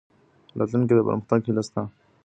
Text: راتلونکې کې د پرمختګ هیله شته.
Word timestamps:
راتلونکې 0.59 0.93
کې 0.93 0.97
د 0.97 1.01
پرمختګ 1.07 1.39
هیله 1.47 1.63
شته. 1.67 1.81